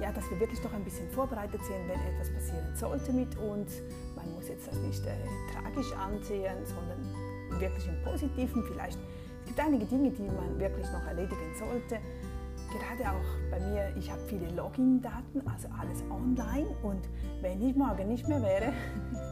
ja, 0.00 0.10
dass 0.12 0.28
wir 0.30 0.40
wirklich 0.40 0.60
doch 0.60 0.72
ein 0.72 0.82
bisschen 0.82 1.08
vorbereitet 1.10 1.62
sind, 1.64 1.76
wenn 1.86 2.00
etwas 2.00 2.32
passieren 2.32 2.74
sollte 2.74 3.12
mit 3.12 3.36
uns. 3.36 3.82
Man 4.16 4.32
muss 4.34 4.48
jetzt 4.48 4.66
das 4.66 4.76
nicht 4.76 5.04
äh, 5.04 5.14
tragisch 5.52 5.92
ansehen, 5.92 6.56
sondern 6.64 7.60
wirklich 7.60 7.86
im 7.86 8.02
Positiven 8.02 8.64
vielleicht. 8.64 8.98
Einige 9.60 9.84
Dinge, 9.84 10.10
die 10.10 10.22
man 10.22 10.58
wirklich 10.58 10.90
noch 10.90 11.06
erledigen 11.06 11.54
sollte. 11.54 11.98
Gerade 12.72 13.10
auch 13.10 13.50
bei 13.50 13.60
mir, 13.60 13.94
ich 13.96 14.10
habe 14.10 14.20
viele 14.22 14.48
Login-Daten, 14.52 15.46
also 15.46 15.68
alles 15.78 16.02
online. 16.10 16.68
Und 16.82 17.08
wenn 17.42 17.60
ich 17.60 17.76
morgen 17.76 18.08
nicht 18.08 18.26
mehr 18.26 18.40
wäre, 18.42 18.72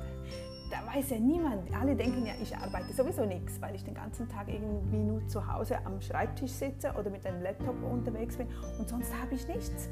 da 0.71 0.95
weiß 0.95 1.11
ja 1.11 1.19
niemand. 1.19 1.75
Alle 1.75 1.97
denken 1.97 2.27
ja, 2.27 2.35
ich 2.43 2.55
arbeite 2.55 2.93
sowieso 2.93 3.25
nichts, 3.25 3.61
weil 3.63 3.75
ich 3.75 3.85
den 3.85 3.95
ganzen 3.95 4.29
Tag 4.29 4.49
irgendwie 4.49 5.03
nur 5.03 5.27
zu 5.29 5.51
Hause 5.51 5.79
am 5.87 6.01
Schreibtisch 6.01 6.51
sitze 6.51 6.93
oder 6.99 7.09
mit 7.09 7.25
einem 7.25 7.43
Laptop 7.43 7.83
unterwegs 7.83 8.37
bin 8.37 8.49
und 8.79 8.89
sonst 8.89 9.11
habe 9.23 9.35
ich 9.35 9.49
nichts. 9.49 9.89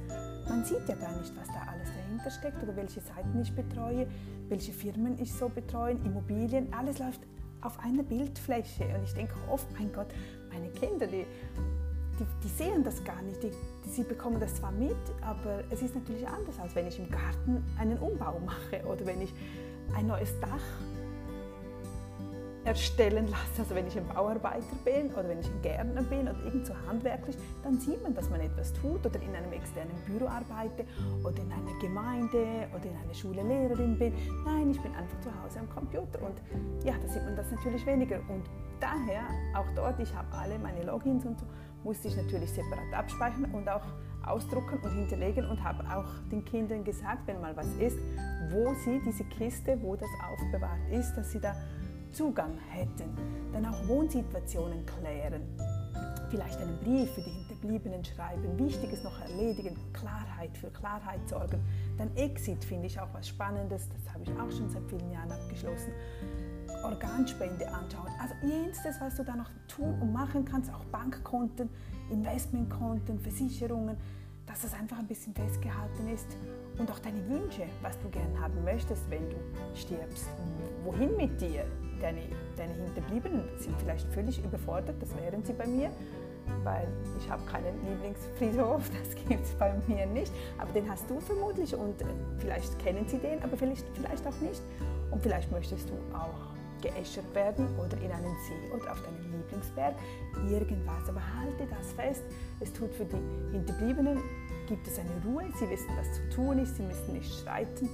Man 0.49 0.65
sieht 0.65 0.87
ja 0.87 0.97
gar 0.97 1.17
nicht, 1.19 1.35
was 1.35 1.49
da 1.49 1.67
alles 1.73 1.89
dahinter 1.95 2.31
steckt 2.31 2.63
oder 2.63 2.77
welche 2.77 3.01
Seiten 3.01 3.41
ich 3.41 3.55
betreue, 3.55 4.07
welche 4.49 4.73
Firmen 4.73 5.19
ich 5.19 5.33
so 5.33 5.49
betreue, 5.49 5.95
Immobilien, 6.05 6.73
alles 6.75 6.99
läuft 6.99 7.23
auf 7.63 7.79
einer 7.81 8.03
Bildfläche. 8.03 8.85
Und 8.97 9.05
ich 9.05 9.15
denke 9.15 9.35
oft, 9.51 9.67
mein 9.79 9.93
Gott, 9.93 10.09
meine 10.57 10.71
Kinder, 10.73 11.07
die, 11.07 11.27
die, 12.19 12.27
die 12.43 12.49
sehen 12.49 12.83
das 12.83 13.03
gar 13.05 13.21
nicht. 13.23 13.43
Die, 13.43 13.53
sie 13.91 14.03
bekommen 14.03 14.41
das 14.41 14.57
zwar 14.57 14.73
mit, 14.73 14.97
aber 15.21 15.63
es 15.71 15.83
ist 15.83 15.95
natürlich 15.95 16.27
anders, 16.27 16.59
als 16.61 16.75
wenn 16.75 16.87
ich 16.87 16.99
im 16.99 17.11
Garten 17.11 17.65
einen 17.79 17.99
Umbau 17.99 18.41
mache 18.45 18.85
oder 18.87 19.05
wenn 19.07 19.21
ich 19.21 19.33
ein 19.95 20.07
neues 20.07 20.39
Dach 20.41 20.63
erstellen 22.65 23.29
lasse. 23.29 23.61
Also 23.61 23.75
wenn 23.77 23.87
ich 23.87 23.97
ein 23.97 24.07
Bauarbeiter 24.09 24.75
bin 24.85 25.13
oder 25.13 25.29
wenn 25.29 25.39
ich 25.39 25.47
ein 25.47 25.63
Gärtner 25.63 26.03
bin 26.03 26.23
oder 26.23 26.45
irgend 26.45 26.67
so 26.67 26.75
handwerklich, 26.89 27.37
dann 27.63 27.79
sieht 27.79 28.03
man, 28.03 28.13
dass 28.13 28.29
man 28.29 28.41
etwas 28.41 28.73
tut 28.73 29.07
oder 29.07 29.23
in 29.23 29.35
einem 29.37 29.53
externen 29.53 29.95
Büro 30.05 30.27
arbeite 30.27 30.85
oder 31.23 31.39
in 31.43 31.53
einer 31.53 31.79
Gemeinde 31.81 32.67
oder 32.75 32.85
in 32.85 32.97
einer 33.05 33.15
Schule 33.15 33.43
Lehrerin 33.43 33.97
bin. 33.97 34.13
Nein, 34.45 34.73
ich 34.73 34.81
bin 34.81 34.93
einfach 34.97 35.21
zu 35.21 35.31
Hause 35.43 35.61
am 35.61 35.71
Computer 35.71 36.21
und 36.23 36.85
ja, 36.85 36.95
da 37.01 37.09
sieht 37.09 37.23
man 37.23 37.37
das 37.37 37.51
natürlich 37.53 37.87
weniger. 37.87 38.19
Und 38.29 38.43
daher, 38.81 39.23
auch 39.55 39.67
dort, 39.75 39.99
ich 40.01 40.15
habe 40.15 40.29
alle 40.37 40.59
meine 40.59 40.85
Logins 40.85 41.25
und 41.25 41.39
so, 41.39 41.47
musste 41.85 42.09
ich 42.09 42.17
natürlich 42.17 42.51
separat 42.51 42.93
abspeichern 42.93 43.45
und 43.53 43.69
auch 43.69 43.85
ausdrucken 44.27 44.79
und 44.83 44.91
hinterlegen 44.91 45.49
und 45.49 45.63
habe 45.63 45.85
auch 45.85 46.09
den 46.31 46.45
Kindern 46.45 46.85
gesagt, 46.85 47.27
wenn 47.27 47.41
mal 47.41 47.57
was 47.57 47.69
ist, 47.79 47.99
wo 48.51 48.75
sie 48.85 49.01
diese 49.05 49.25
Kiste, 49.25 49.79
wo 49.83 49.95
das 49.95 50.09
aufbewahrt 50.29 50.91
ist, 50.91 51.15
dass 51.15 51.31
sie 51.31 51.41
da 51.41 51.55
Zugang 52.13 52.59
hätten. 52.71 53.15
Dann 53.53 53.67
auch 53.67 53.87
Wohnsituationen 53.87 54.85
klären. 54.87 55.43
Vielleicht 56.31 56.59
einen 56.61 56.79
Brief 56.81 57.11
für 57.13 57.21
die 57.21 57.31
Hinterbliebenen 57.31 58.05
schreiben, 58.05 58.59
Wichtiges 58.59 59.05
noch 59.05 59.21
erledigen, 59.21 59.77
Klarheit 59.93 60.57
für 60.59 60.71
Klarheit 60.71 61.29
sorgen. 61.29 61.61
Dann 61.99 62.15
Exit 62.17 62.65
finde 62.65 62.87
ich 62.87 62.99
auch 62.99 63.09
was 63.13 63.29
Spannendes, 63.29 63.89
das 63.91 64.13
habe 64.13 64.25
ich 64.25 64.31
auch 64.31 64.51
schon 64.51 64.69
seit 64.69 64.83
vielen 64.89 65.11
Jahren 65.13 65.31
abgeschlossen. 65.31 65.93
Organspende 66.87 67.67
anschauen. 67.69 68.11
Also 68.21 68.35
jenstes, 68.43 69.01
was 69.01 69.17
du 69.17 69.25
da 69.25 69.37
noch 69.37 69.51
tun 69.69 69.99
und 70.01 70.13
machen 70.13 70.45
kannst, 70.45 70.73
auch 70.73 70.85
Bankkonten, 70.87 71.69
Investmentkonten, 72.11 73.19
Versicherungen, 73.19 73.97
dass 74.47 74.65
es 74.65 74.73
einfach 74.75 74.99
ein 74.99 75.07
bisschen 75.07 75.35
festgehalten 75.35 76.09
ist 76.09 76.37
und 76.79 76.91
auch 76.91 76.99
deine 77.01 77.27
Wünsche, 77.29 77.67
was 77.83 77.99
du 77.99 78.09
gern 78.09 78.41
haben 78.41 78.63
möchtest, 78.65 79.03
wenn 79.11 79.29
du 79.29 79.37
stirbst. 79.75 80.29
Wohin 80.85 81.17
mit 81.17 81.41
dir? 81.41 81.65
Deine, 82.01 82.21
deine 82.57 82.75
Hinterbliebenen 82.75 83.43
sind 83.59 83.75
vielleicht 83.81 84.07
völlig 84.13 84.45
überfordert, 84.45 84.97
das 85.01 85.17
wären 85.17 85.43
sie 85.43 85.55
bei 85.55 85.67
mir, 85.67 85.91
weil 86.63 86.87
ich 87.19 87.29
habe 87.29 87.43
keinen 87.47 87.75
Lieblingsfriedhof, 87.89 88.89
das 89.03 89.15
gibt 89.27 89.45
es 89.45 89.53
bei 89.55 89.75
mir 89.89 90.07
nicht. 90.07 90.33
Aber 90.59 90.71
den 90.73 90.89
hast 90.89 91.09
du 91.09 91.19
vermutlich 91.21 91.75
und 91.75 91.95
vielleicht 92.39 92.79
kennen 92.79 93.09
sie 93.09 93.19
den, 93.19 93.43
aber 93.43 93.57
vielleicht, 93.57 93.87
vielleicht 93.95 94.27
auch 94.27 94.41
nicht. 94.41 94.63
Und 95.11 95.23
vielleicht 95.23 95.51
möchtest 95.51 95.89
du 95.89 95.95
auch 96.15 96.56
geäschert 96.83 97.35
werden 97.35 97.69
oder 97.79 97.97
in 97.99 98.11
einen 98.11 98.37
See 98.47 98.75
oder 98.75 98.93
auf 98.93 99.03
deinen 99.03 99.33
Lieblingsberg, 99.33 99.95
irgendwas. 100.49 101.09
Aber 101.09 101.21
halte 101.41 101.67
das 101.69 101.93
fest, 101.93 102.23
es 102.61 102.73
tut 102.73 102.93
für 102.95 103.05
die 103.05 103.17
Hinterbliebenen, 103.53 104.19
gibt 104.69 104.87
es 104.87 104.99
eine 104.99 105.11
Ruhe, 105.25 105.45
sie 105.59 105.69
wissen, 105.71 105.91
was 105.97 106.13
zu 106.15 106.29
tun 106.37 106.59
ist, 106.59 106.77
sie 106.77 106.83
müssen 106.83 107.13
nicht 107.13 107.33
streiten 107.33 107.89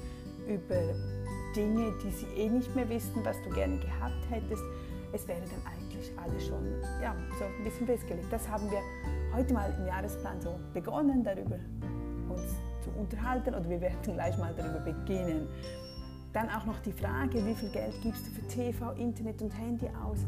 über 0.49 0.95
Dinge, 1.55 1.93
die 2.03 2.11
sie 2.11 2.27
eh 2.37 2.49
nicht 2.49 2.75
mehr 2.75 2.89
wissen, 2.89 3.25
was 3.25 3.37
du 3.43 3.51
gerne 3.51 3.79
gehabt 3.79 4.31
hättest. 4.31 4.63
Es 5.13 5.29
wäre 5.29 5.41
dann 5.41 5.73
eigentlich 5.73 6.11
alles 6.17 6.47
schon 6.47 6.65
ja, 7.03 7.15
so 7.39 7.45
ein 7.45 7.65
bisschen 7.65 7.87
festgelegt. 7.87 8.33
Das 8.33 8.49
haben 8.49 8.71
wir 8.71 8.81
heute 9.35 9.53
mal 9.53 9.75
im 9.79 9.87
Jahresplan 9.87 10.41
so 10.41 10.59
begonnen, 10.73 11.23
darüber 11.23 11.59
uns 12.29 12.55
zu 12.83 12.91
unterhalten 12.99 13.55
oder 13.55 13.69
wir 13.69 13.81
werden 13.81 14.15
gleich 14.15 14.37
mal 14.39 14.55
darüber 14.57 14.81
beginnen. 14.81 15.49
Dann 16.33 16.49
auch 16.49 16.65
noch 16.65 16.81
die 16.81 16.93
Frage, 16.93 17.45
wie 17.45 17.55
viel 17.55 17.69
Geld 17.71 17.95
gibst 18.03 18.27
du 18.27 18.31
für 18.31 18.47
TV, 18.49 18.93
Internet 18.93 19.43
und 19.43 19.51
Handy 19.51 19.87
aus? 20.03 20.19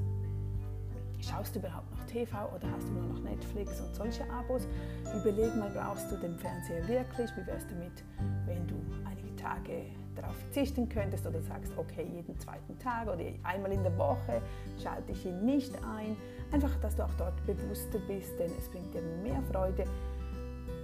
Schaust 1.19 1.55
du 1.55 1.61
überhaupt 1.61 1.91
noch 1.91 2.05
TV 2.05 2.37
oder 2.55 2.71
hast 2.71 2.87
du 2.89 2.93
nur 2.93 3.07
noch 3.07 3.21
Netflix 3.21 3.81
und 3.81 3.95
solche 3.95 4.29
Abos? 4.31 4.69
Überleg 5.17 5.57
mal, 5.57 5.71
brauchst 5.71 6.13
du 6.13 6.17
den 6.17 6.37
Fernseher 6.37 6.87
wirklich? 6.87 7.31
Wie 7.37 7.47
wär's 7.47 7.67
damit, 7.67 8.05
wenn 8.45 8.67
du 8.67 8.75
einige 9.09 9.35
Tage 9.37 9.87
darauf 10.15 10.37
verzichten 10.37 10.91
könntest 10.91 11.27
oder 11.27 11.41
sagst, 11.41 11.73
okay, 11.79 12.07
jeden 12.15 12.39
zweiten 12.39 12.79
Tag 12.79 13.09
oder 13.09 13.25
einmal 13.43 13.73
in 13.73 13.83
der 13.83 13.97
Woche 13.97 14.43
schalte 14.83 15.13
ich 15.13 15.25
ihn 15.25 15.47
nicht 15.47 15.75
ein. 15.77 16.17
Einfach, 16.53 16.77
dass 16.83 16.97
du 16.97 17.05
auch 17.05 17.15
dort 17.17 17.45
bewusster 17.47 17.99
bist, 18.07 18.39
denn 18.39 18.51
es 18.59 18.69
bringt 18.69 18.93
dir 18.93 19.03
mehr 19.23 19.43
Freude, 19.51 19.85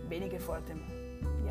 weniger 0.08 0.40
vor 0.40 0.58
dem 0.66 0.80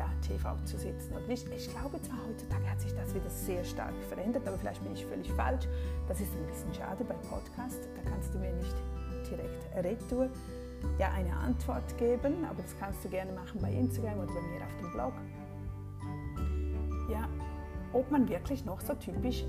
ja, 0.00 0.08
TV 0.26 0.56
zu 0.64 0.78
sitzen. 0.78 1.14
Und 1.14 1.28
ich, 1.28 1.44
ich 1.52 1.68
glaube 1.68 2.00
zwar, 2.00 2.16
heutzutage 2.26 2.70
hat 2.70 2.80
sich 2.80 2.94
das 2.94 3.14
wieder 3.14 3.28
sehr 3.28 3.62
stark 3.64 3.94
verändert, 4.08 4.48
aber 4.48 4.56
vielleicht 4.56 4.82
bin 4.82 4.94
ich 4.94 5.04
völlig 5.04 5.30
falsch. 5.32 5.66
Das 6.08 6.20
ist 6.20 6.32
ein 6.34 6.46
bisschen 6.46 6.72
schade 6.72 7.04
bei 7.04 7.14
Podcast. 7.28 7.86
Da 7.94 8.10
kannst 8.10 8.32
du 8.32 8.38
mir 8.38 8.52
nicht 8.54 8.74
direkt 9.30 9.84
retour 9.84 10.30
ja, 10.98 11.10
eine 11.12 11.36
Antwort 11.36 11.96
geben, 11.98 12.44
aber 12.48 12.62
das 12.62 12.74
kannst 12.80 13.04
du 13.04 13.10
gerne 13.10 13.32
machen 13.32 13.60
bei 13.60 13.70
Instagram 13.70 14.20
oder 14.20 14.32
bei 14.32 14.40
mir 14.40 14.64
auf 14.64 14.76
dem 14.80 14.92
Blog. 14.92 15.12
Ja, 17.10 17.28
ob 17.92 18.10
man 18.10 18.26
wirklich 18.26 18.64
noch 18.64 18.80
so 18.80 18.94
typisch 18.94 19.44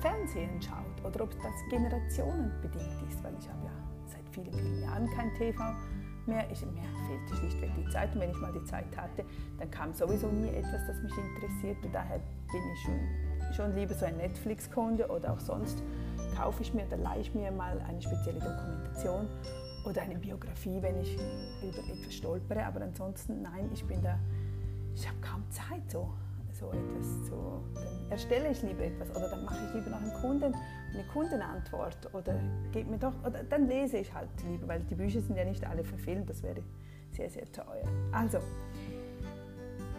Fernsehen 0.00 0.62
schaut 0.62 1.04
oder 1.04 1.24
ob 1.24 1.30
das 1.42 1.52
generationenbedingt 1.68 3.10
ist, 3.10 3.22
weil 3.22 3.34
ich 3.38 3.48
habe 3.50 3.64
ja 3.64 3.72
seit 4.06 4.26
vielen, 4.30 4.52
vielen 4.54 4.80
Jahren 4.80 5.06
kein 5.14 5.34
TV 5.34 5.62
mehr. 6.26 6.44
Ich, 6.50 6.60
mir 6.62 6.82
fehlte 7.06 7.36
schlichtweg 7.36 7.70
die 7.76 7.90
Zeit 7.90 8.14
und 8.14 8.20
wenn 8.20 8.30
ich 8.30 8.40
mal 8.40 8.52
die 8.52 8.64
Zeit 8.64 8.96
hatte, 8.96 9.24
dann 9.58 9.70
kam 9.70 9.92
sowieso 9.92 10.28
nie 10.28 10.48
etwas, 10.48 10.86
das 10.86 11.02
mich 11.02 11.12
interessierte. 11.16 11.88
Daher 11.92 12.18
bin 12.52 12.62
ich 12.72 12.80
schon, 12.82 13.54
schon 13.54 13.74
lieber 13.74 13.94
so 13.94 14.04
ein 14.06 14.16
Netflix-Kunde 14.16 15.08
oder 15.08 15.32
auch 15.32 15.40
sonst 15.40 15.82
kaufe 16.36 16.62
ich 16.62 16.74
mir 16.74 16.84
oder 16.86 16.96
leihe 16.96 17.20
ich 17.20 17.34
mir 17.34 17.50
mal 17.50 17.80
eine 17.88 18.00
spezielle 18.02 18.40
Dokumentation 18.40 19.28
oder 19.86 20.02
eine 20.02 20.16
Biografie, 20.16 20.80
wenn 20.80 21.00
ich 21.00 21.14
über 21.62 21.78
etwas 21.78 22.14
stolpere. 22.14 22.64
Aber 22.64 22.80
ansonsten, 22.80 23.42
nein, 23.42 23.70
ich 23.72 23.84
bin 23.84 24.02
da, 24.02 24.18
ich 24.94 25.06
habe 25.06 25.18
kaum 25.20 25.42
Zeit 25.50 25.90
so 25.90 26.12
so 26.54 26.70
etwas 26.70 27.24
zu, 27.24 27.34
dann 27.74 28.10
erstelle 28.10 28.50
ich 28.50 28.62
lieber 28.62 28.84
etwas 28.84 29.10
oder 29.10 29.28
dann 29.28 29.44
mache 29.44 29.58
ich 29.66 29.74
lieber 29.74 29.90
noch 29.90 30.00
einen 30.00 30.14
Kunden, 30.14 30.54
eine 30.94 31.02
Kundenantwort 31.04 32.14
oder 32.14 32.34
gebe 32.72 32.90
mir 32.90 32.98
doch, 32.98 33.14
oder 33.26 33.42
dann 33.42 33.66
lese 33.68 33.98
ich 33.98 34.12
halt 34.14 34.28
lieber, 34.48 34.68
weil 34.68 34.80
die 34.80 34.94
Bücher 34.94 35.20
sind 35.20 35.36
ja 35.36 35.44
nicht 35.44 35.66
alle 35.66 35.84
verfilmt, 35.84 36.30
das 36.30 36.42
wäre 36.42 36.62
sehr, 37.10 37.30
sehr 37.30 37.50
teuer. 37.52 37.84
Also, 38.12 38.38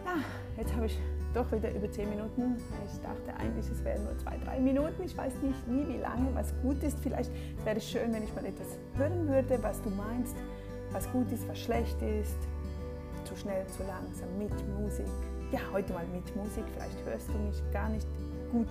ja, 0.04 0.18
jetzt 0.56 0.74
habe 0.74 0.86
ich 0.86 0.98
doch 1.34 1.50
wieder 1.52 1.70
über 1.70 1.90
10 1.90 2.08
Minuten. 2.08 2.56
Ich 2.86 3.00
dachte 3.00 3.38
eigentlich, 3.38 3.68
es 3.70 3.84
wären 3.84 4.04
nur 4.04 4.16
zwei, 4.18 4.38
drei 4.38 4.58
Minuten. 4.58 5.02
Ich 5.04 5.16
weiß 5.16 5.34
nicht 5.42 5.68
nie, 5.68 5.86
wie 5.88 5.98
lange, 5.98 6.34
was 6.34 6.54
gut 6.62 6.82
ist. 6.82 6.98
Vielleicht 7.00 7.30
wäre 7.64 7.76
es 7.76 7.88
schön, 7.88 8.12
wenn 8.12 8.22
ich 8.22 8.34
mal 8.34 8.44
etwas 8.44 8.78
hören 8.96 9.28
würde, 9.28 9.62
was 9.62 9.82
du 9.82 9.90
meinst, 9.90 10.36
was 10.92 11.10
gut 11.12 11.30
ist, 11.32 11.46
was 11.48 11.58
schlecht 11.58 12.00
ist. 12.00 12.38
Zu 13.24 13.36
schnell, 13.36 13.66
zu 13.66 13.82
langsam, 13.82 14.28
mit 14.38 14.52
Musik, 14.78 15.06
ja, 15.50 15.58
heute 15.72 15.92
mal 15.92 16.06
mit 16.06 16.34
Musik. 16.36 16.64
Vielleicht 16.72 17.04
hörst 17.04 17.28
du 17.28 17.38
mich 17.38 17.62
gar 17.72 17.88
nicht 17.88 18.06
gut. 18.52 18.68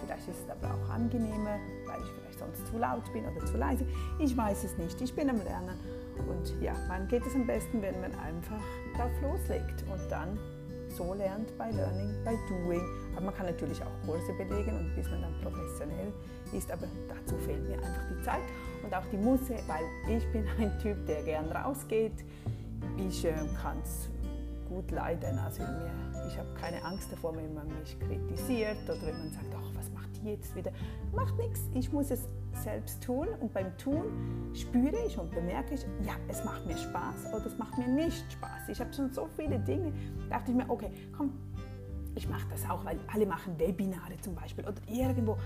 Vielleicht 0.00 0.28
ist 0.28 0.40
es 0.44 0.50
aber 0.50 0.74
auch 0.74 0.90
angenehmer, 0.90 1.58
weil 1.86 2.00
ich 2.02 2.10
vielleicht 2.10 2.38
sonst 2.38 2.66
zu 2.66 2.78
laut 2.78 3.12
bin 3.12 3.24
oder 3.24 3.44
zu 3.46 3.56
leise. 3.56 3.86
Ich 4.18 4.36
weiß 4.36 4.64
es 4.64 4.76
nicht. 4.78 5.00
Ich 5.00 5.14
bin 5.14 5.30
am 5.30 5.38
Lernen. 5.38 5.78
Und 6.28 6.60
ja, 6.62 6.72
wann 6.88 7.08
geht 7.08 7.26
es 7.26 7.34
am 7.34 7.46
besten, 7.46 7.82
wenn 7.82 8.00
man 8.00 8.14
einfach 8.14 8.62
drauf 8.96 9.10
loslegt 9.22 9.84
und 9.90 10.10
dann 10.10 10.38
so 10.88 11.12
lernt 11.14 11.56
bei 11.58 11.70
Learning, 11.70 12.14
by 12.24 12.36
Doing. 12.48 12.82
Aber 13.16 13.26
man 13.26 13.34
kann 13.34 13.46
natürlich 13.46 13.82
auch 13.82 14.06
Kurse 14.06 14.32
belegen 14.34 14.76
und 14.76 14.94
bis 14.94 15.10
man 15.10 15.22
dann 15.22 15.34
professionell 15.42 16.12
ist, 16.52 16.70
aber 16.70 16.86
dazu 17.08 17.36
fehlt 17.38 17.68
mir 17.68 17.76
einfach 17.76 18.04
die 18.10 18.22
Zeit 18.22 18.42
und 18.84 18.94
auch 18.94 19.04
die 19.10 19.16
Musse, 19.16 19.56
weil 19.66 19.84
ich 20.16 20.24
bin 20.32 20.46
ein 20.58 20.78
Typ, 20.78 21.04
der 21.06 21.22
gern 21.22 21.50
rausgeht. 21.50 22.24
Ich 22.96 23.24
äh, 23.24 23.32
kann 23.60 23.78
es 23.82 24.08
gut 24.74 24.90
leiden. 24.90 25.38
Also 25.38 25.62
mir, 25.62 25.90
ich 26.26 26.36
habe 26.36 26.48
keine 26.54 26.82
Angst 26.84 27.12
davor, 27.12 27.36
wenn 27.36 27.54
man 27.54 27.68
mich 27.78 27.98
kritisiert 27.98 28.76
oder 28.84 29.00
wenn 29.02 29.18
man 29.18 29.30
sagt, 29.30 29.54
ach, 29.56 29.70
was 29.74 29.90
macht 29.92 30.10
die 30.16 30.30
jetzt 30.30 30.54
wieder? 30.56 30.72
Macht 31.14 31.36
nichts, 31.38 31.60
ich 31.74 31.92
muss 31.92 32.10
es 32.10 32.28
selbst 32.62 33.02
tun 33.02 33.28
und 33.40 33.52
beim 33.52 33.76
Tun 33.78 34.52
spüre 34.54 34.96
ich 35.06 35.18
und 35.18 35.30
bemerke 35.30 35.74
ich, 35.74 35.82
ja, 36.02 36.14
es 36.28 36.44
macht 36.44 36.66
mir 36.66 36.76
Spaß 36.76 37.32
oder 37.34 37.46
es 37.46 37.56
macht 37.58 37.78
mir 37.78 37.88
nicht 37.88 38.32
Spaß. 38.32 38.68
Ich 38.68 38.80
habe 38.80 38.92
schon 38.92 39.12
so 39.12 39.28
viele 39.36 39.58
Dinge, 39.58 39.92
dachte 40.28 40.50
ich 40.50 40.56
mir, 40.56 40.68
okay, 40.68 40.90
komm, 41.16 41.32
ich 42.16 42.28
mache 42.28 42.46
das 42.50 42.68
auch, 42.68 42.84
weil 42.84 42.98
alle 43.12 43.26
machen 43.26 43.58
Webinare 43.58 44.16
zum 44.20 44.34
Beispiel 44.34 44.64
oder 44.64 44.80
irgendwo. 44.86 45.36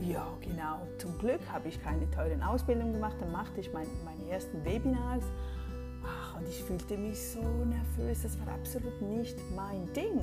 Ja, 0.00 0.26
genau. 0.40 0.86
Zum 0.98 1.18
Glück 1.18 1.40
habe 1.52 1.68
ich 1.68 1.82
keine 1.82 2.08
teuren 2.10 2.42
Ausbildungen 2.42 2.92
gemacht. 2.92 3.16
Dann 3.20 3.32
machte 3.32 3.60
ich 3.60 3.72
mein, 3.72 3.86
meine 4.04 4.30
ersten 4.30 4.64
Webinars 4.64 5.24
und 6.42 6.48
ich 6.48 6.62
fühlte 6.64 6.96
mich 6.96 7.18
so 7.20 7.40
nervös. 7.40 8.22
Das 8.22 8.38
war 8.40 8.54
absolut 8.54 9.00
nicht 9.00 9.36
mein 9.54 9.92
Ding. 9.92 10.20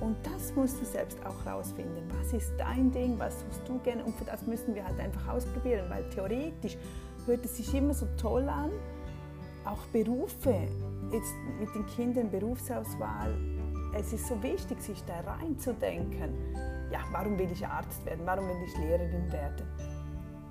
Und 0.00 0.16
das 0.22 0.54
musst 0.54 0.80
du 0.80 0.84
selbst 0.84 1.18
auch 1.24 1.46
rausfinden. 1.46 2.04
Was 2.20 2.32
ist 2.34 2.52
dein 2.58 2.90
Ding? 2.92 3.18
Was 3.18 3.42
tust 3.44 3.66
du 3.66 3.78
gerne? 3.78 4.04
Und 4.04 4.14
für 4.16 4.24
das 4.24 4.46
müssen 4.46 4.74
wir 4.74 4.84
halt 4.84 5.00
einfach 5.00 5.28
ausprobieren, 5.28 5.86
weil 5.88 6.08
theoretisch 6.10 6.76
hört 7.24 7.44
es 7.44 7.56
sich 7.56 7.74
immer 7.74 7.94
so 7.94 8.06
toll 8.18 8.46
an. 8.48 8.70
Auch 9.64 9.80
Berufe, 9.92 10.68
jetzt 11.10 11.34
mit 11.58 11.74
den 11.74 11.86
Kindern 11.86 12.30
Berufsauswahl, 12.30 13.34
es 13.94 14.12
ist 14.12 14.28
so 14.28 14.40
wichtig, 14.42 14.80
sich 14.82 15.02
da 15.04 15.20
reinzudenken. 15.20 16.34
Ja, 16.92 17.00
warum 17.10 17.38
will 17.38 17.50
ich 17.50 17.66
Arzt 17.66 18.04
werden? 18.04 18.20
Warum 18.26 18.46
will 18.46 18.56
ich 18.66 18.76
Lehrerin 18.78 19.32
werden? 19.32 19.66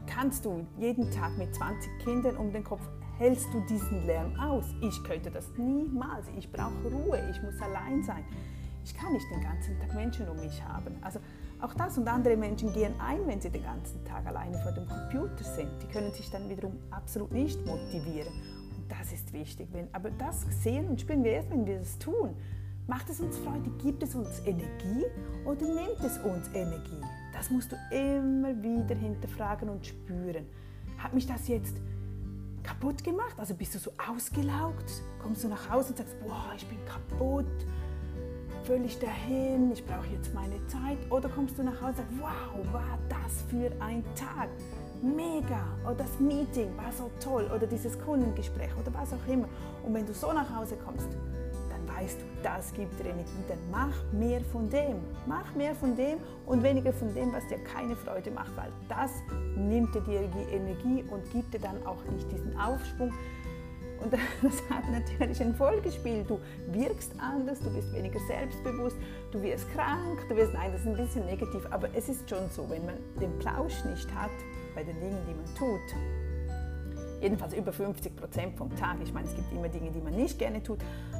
Kannst 0.07 0.43
du 0.45 0.65
jeden 0.77 1.12
Tag 1.12 1.38
mit 1.38 1.53
20 1.53 2.00
Kindern 2.00 2.38
um 2.38 2.51
den 2.51 2.63
Kopf 2.63 2.81
hältst 3.17 3.53
du 3.53 3.62
diesen 3.62 4.05
Lärm 4.05 4.38
aus? 4.39 4.65
Ich 4.81 5.03
könnte 5.03 5.31
das 5.31 5.50
niemals. 5.57 6.27
Ich 6.38 6.51
brauche 6.51 6.88
Ruhe, 6.91 7.29
ich 7.29 7.41
muss 7.41 7.60
allein 7.62 8.03
sein. 8.03 8.24
Ich 8.84 8.95
kann 8.95 9.13
nicht 9.13 9.25
den 9.31 9.41
ganzen 9.41 9.79
Tag 9.79 9.95
Menschen 9.95 10.29
um 10.29 10.38
mich 10.38 10.63
haben. 10.63 10.95
Also 11.01 11.19
auch 11.62 11.74
das 11.74 11.98
und 11.98 12.07
andere 12.07 12.38
Menschen 12.38 12.72
gehen 12.74 12.93
ein, 13.00 13.25
wenn 13.25 13.41
sie 13.41 13.50
den 13.50 13.63
ganzen 13.63 14.03
Tag 14.05 14.25
alleine 14.27 14.57
vor 14.60 14.72
dem 14.74 14.88
Computer 14.88 15.43
sind. 15.43 15.69
Die 15.81 15.88
können 15.88 16.13
sich 16.13 16.29
dann 16.29 16.50
wiederum 16.50 16.77
absolut 16.91 17.31
nicht 17.31 17.65
motivieren. 17.65 18.31
Und 18.77 18.91
das 18.91 19.12
ist 19.13 19.34
wichtig. 19.34 19.69
Wenn, 19.72 19.88
aber 19.93 20.12
das 20.12 20.45
sehen 20.62 20.88
und 20.88 21.01
spüren 21.01 21.24
wir 21.24 21.31
erst, 21.31 21.50
wenn 21.50 21.65
wir 21.65 21.79
das 21.79 21.98
tun. 21.98 22.36
Macht 22.88 23.10
es 23.10 23.19
uns 23.19 23.38
Freude? 23.39 23.72
Gibt 23.81 24.03
es 24.03 24.13
uns 24.13 24.39
Energie 24.45 25.05
oder 25.45 25.65
nimmt 25.65 26.00
es 26.03 26.19
uns 26.19 26.48
Energie? 26.53 27.01
Das 27.34 27.50
musst 27.50 27.72
du 27.72 27.75
immer 27.89 28.62
wieder 28.62 28.93
hinterfragen 28.95 29.69
und 29.69 29.86
spüren. 29.86 30.45
Hat 31.00 31.13
mich 31.13 31.25
das 31.25 31.48
jetzt 31.48 31.77
kaputt 32.75 33.03
gemacht? 33.03 33.36
Also 33.38 33.53
bist 33.53 33.75
du 33.75 33.79
so 33.79 33.91
ausgelaugt? 34.10 35.01
Kommst 35.22 35.44
du 35.44 35.48
nach 35.48 35.70
Hause 35.70 35.89
und 35.89 35.98
sagst, 35.98 36.20
boah, 36.22 36.51
ich 36.55 36.65
bin 36.67 36.77
kaputt, 36.86 37.46
völlig 38.63 39.00
dahin, 39.00 39.72
ich 39.72 39.86
brauche 39.86 40.08
jetzt 40.08 40.34
meine 40.34 40.55
Zeit? 40.67 40.98
Oder 41.10 41.29
kommst 41.29 41.58
du 41.58 41.63
nach 41.63 41.75
Hause 41.82 41.88
und 41.88 41.96
sagst, 41.98 42.13
wow, 42.20 42.74
war 42.74 43.00
das 43.10 43.44
für 43.50 43.72
ein 43.82 44.03
Tag? 44.15 44.50
Mega! 45.01 45.65
Oder 45.84 45.96
das 45.96 46.20
Meeting 46.20 46.75
war 46.77 46.91
so 46.91 47.10
toll 47.20 47.50
oder 47.55 47.67
dieses 47.67 48.00
Kundengespräch 48.00 48.72
oder 48.79 48.94
was 48.94 49.13
auch 49.13 49.32
immer. 49.32 49.48
Und 49.84 49.94
wenn 49.94 50.05
du 50.05 50.13
so 50.13 50.32
nach 50.34 50.53
Hause 50.55 50.77
kommst, 50.84 51.08
weißt 51.95 52.21
du, 52.21 52.25
das 52.43 52.73
gibt 52.73 52.99
dir 52.99 53.05
Energie, 53.05 53.43
dann 53.47 53.57
mach 53.71 53.95
mehr 54.11 54.41
von 54.41 54.69
dem. 54.69 54.97
Mach 55.25 55.53
mehr 55.55 55.75
von 55.75 55.95
dem 55.95 56.17
und 56.45 56.63
weniger 56.63 56.93
von 56.93 57.13
dem, 57.13 57.33
was 57.33 57.47
dir 57.47 57.59
keine 57.59 57.95
Freude 57.95 58.31
macht, 58.31 58.55
weil 58.55 58.71
das 58.89 59.11
nimmt 59.55 59.93
dir 59.95 60.01
die 60.01 60.55
Energie 60.55 61.03
und 61.09 61.29
gibt 61.31 61.53
dir 61.53 61.59
dann 61.59 61.85
auch 61.85 62.03
nicht 62.11 62.31
diesen 62.31 62.57
Aufschwung. 62.59 63.11
Und 64.03 64.13
das 64.41 64.61
hat 64.69 64.89
natürlich 64.91 65.41
ein 65.41 65.55
Folgespiel. 65.55 66.23
Du 66.23 66.39
wirkst 66.71 67.13
anders, 67.19 67.59
du 67.59 67.69
bist 67.71 67.93
weniger 67.93 68.19
selbstbewusst, 68.27 68.97
du 69.31 69.41
wirst 69.41 69.71
krank, 69.73 70.19
du 70.27 70.35
wirst, 70.35 70.53
nein, 70.53 70.71
das 70.71 70.81
ist 70.81 70.87
ein 70.87 70.97
bisschen 70.97 71.25
negativ, 71.25 71.65
aber 71.71 71.89
es 71.95 72.09
ist 72.09 72.29
schon 72.29 72.49
so, 72.49 72.69
wenn 72.69 72.85
man 72.85 72.95
den 73.19 73.37
Plausch 73.39 73.83
nicht 73.85 74.13
hat 74.13 74.31
bei 74.75 74.83
den 74.83 74.99
Dingen, 74.99 75.17
die 75.27 75.33
man 75.33 75.55
tut, 75.55 75.95
jedenfalls 77.21 77.53
über 77.53 77.71
50 77.71 78.15
Prozent 78.15 78.57
vom 78.57 78.75
Tag, 78.75 78.97
ich 79.01 79.13
meine, 79.13 79.27
es 79.27 79.35
gibt 79.35 79.51
immer 79.51 79.69
Dinge, 79.69 79.91
die 79.91 80.01
man 80.01 80.13
nicht 80.13 80.37
gerne 80.37 80.61
tut, 80.61 80.79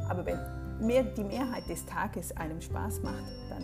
aber 0.10 0.26
wenn 0.26 0.38
mehr, 0.80 1.04
die 1.04 1.24
Mehrheit 1.24 1.68
des 1.70 1.86
Tages 1.86 2.36
einem 2.36 2.62
Spaß 2.62 3.02
macht, 3.02 3.24
dann 3.50 3.64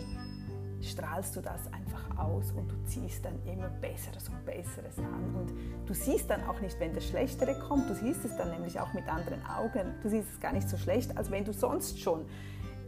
strahlst 0.82 1.36
du 1.36 1.40
das 1.40 1.72
einfach 1.72 2.18
aus 2.18 2.52
und 2.52 2.70
du 2.70 2.74
ziehst 2.84 3.24
dann 3.24 3.40
immer 3.46 3.68
Besseres 3.68 4.28
und 4.28 4.44
Besseres 4.44 4.98
an. 4.98 5.34
Und 5.34 5.52
du 5.86 5.94
siehst 5.94 6.28
dann 6.28 6.42
auch 6.44 6.60
nicht, 6.60 6.78
wenn 6.80 6.92
das 6.92 7.06
Schlechtere 7.06 7.58
kommt, 7.58 7.88
du 7.88 7.94
siehst 7.94 8.24
es 8.24 8.36
dann 8.36 8.50
nämlich 8.50 8.78
auch 8.80 8.92
mit 8.92 9.08
anderen 9.08 9.44
Augen. 9.46 9.94
Du 10.02 10.08
siehst 10.08 10.28
es 10.32 10.40
gar 10.40 10.52
nicht 10.52 10.68
so 10.68 10.76
schlecht, 10.76 11.16
als 11.16 11.30
wenn 11.30 11.44
du 11.44 11.52
sonst 11.52 12.00
schon 12.00 12.24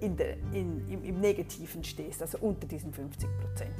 in 0.01 0.17
der, 0.17 0.37
in, 0.53 0.89
im, 0.89 1.05
im, 1.05 1.21
Negativen 1.21 1.85
stehst, 1.85 2.21
also 2.21 2.39
unter 2.39 2.67
diesen 2.67 2.93
50 2.93 3.29
Prozent. 3.41 3.75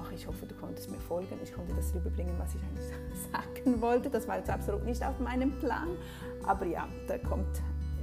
Ach, 0.00 0.10
ich 0.12 0.26
hoffe, 0.26 0.46
du 0.46 0.54
konntest 0.54 0.90
mir 0.90 1.00
folgen. 1.00 1.38
Ich 1.42 1.52
konnte 1.52 1.74
das 1.74 1.92
rüberbringen, 1.94 2.34
was 2.38 2.54
ich 2.54 2.62
eigentlich 2.62 2.86
sagen 3.32 3.80
wollte. 3.80 4.08
Das 4.10 4.28
war 4.28 4.38
jetzt 4.38 4.50
absolut 4.50 4.84
nicht 4.84 5.04
auf 5.04 5.18
meinem 5.18 5.58
Plan. 5.58 5.88
Aber 6.46 6.66
ja, 6.66 6.88
da 7.08 7.18
kommt 7.18 7.60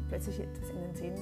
plötzlich 0.10 0.40
etwas 0.40 0.70
in 0.70 0.82
den 0.82 0.96
Sinn 0.96 1.16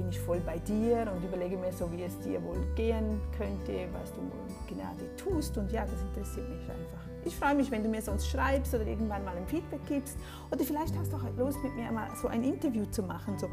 bin 0.00 0.08
ich 0.08 0.18
voll 0.20 0.40
bei 0.40 0.58
dir 0.58 1.06
und 1.14 1.22
überlege 1.22 1.58
mir 1.58 1.70
so, 1.72 1.90
wie 1.92 2.02
es 2.04 2.18
dir 2.20 2.42
wohl 2.42 2.56
gehen 2.74 3.20
könnte, 3.36 3.86
was 3.92 4.10
du 4.14 4.20
genau 4.66 4.94
tust. 5.18 5.58
Und 5.58 5.70
ja, 5.70 5.84
das 5.84 6.00
interessiert 6.00 6.48
mich 6.48 6.62
einfach. 6.62 7.04
Ich 7.22 7.36
freue 7.36 7.54
mich, 7.54 7.70
wenn 7.70 7.82
du 7.82 7.90
mir 7.90 8.00
sonst 8.00 8.26
schreibst 8.28 8.74
oder 8.74 8.86
irgendwann 8.86 9.24
mal 9.26 9.36
ein 9.36 9.46
Feedback 9.46 9.80
gibst. 9.86 10.16
Oder 10.50 10.64
vielleicht 10.64 10.96
hast 10.96 11.12
du 11.12 11.16
auch 11.16 11.36
Lust, 11.36 11.62
mit 11.62 11.76
mir 11.76 11.92
mal 11.92 12.08
so 12.16 12.28
ein 12.28 12.42
Interview 12.42 12.86
zu 12.86 13.02
machen. 13.02 13.38
So 13.38 13.50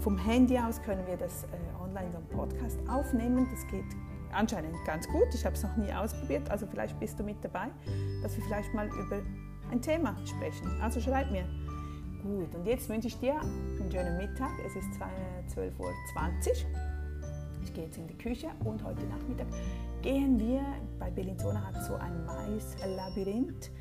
vom 0.00 0.16
Handy 0.16 0.58
aus 0.58 0.80
können 0.80 1.06
wir 1.06 1.18
das 1.18 1.44
äh, 1.44 1.84
online 1.84 2.10
so 2.10 2.16
einen 2.16 2.28
Podcast 2.28 2.78
aufnehmen. 2.88 3.46
Das 3.50 3.66
geht 3.70 3.84
anscheinend 4.32 4.74
ganz 4.86 5.06
gut. 5.08 5.26
Ich 5.34 5.44
habe 5.44 5.54
es 5.54 5.62
noch 5.62 5.76
nie 5.76 5.92
ausprobiert. 5.92 6.50
Also 6.50 6.66
vielleicht 6.66 6.98
bist 7.00 7.18
du 7.20 7.22
mit 7.22 7.36
dabei, 7.44 7.68
dass 8.22 8.34
wir 8.34 8.44
vielleicht 8.44 8.72
mal 8.72 8.88
über 8.88 9.20
ein 9.70 9.82
Thema 9.82 10.16
sprechen. 10.24 10.70
Also 10.80 11.00
schreib 11.00 11.30
mir. 11.30 11.44
Gut, 12.22 12.54
und 12.54 12.64
jetzt 12.66 12.88
wünsche 12.88 13.08
ich 13.08 13.18
dir 13.18 13.40
einen 13.40 13.90
schönen 13.90 14.16
Mittag. 14.16 14.52
Es 14.64 14.76
ist 14.76 14.88
12.20 15.58 15.80
Uhr. 15.80 15.90
Ich 17.64 17.74
gehe 17.74 17.84
jetzt 17.84 17.98
in 17.98 18.06
die 18.06 18.16
Küche 18.16 18.46
und 18.64 18.84
heute 18.84 19.02
Nachmittag 19.06 19.48
gehen 20.02 20.38
wir, 20.38 20.62
bei 21.00 21.10
Bellinzona 21.10 21.60
hat 21.66 21.84
so 21.84 21.96
ein 21.96 22.24
Mais-Labyrinth. 22.24 23.72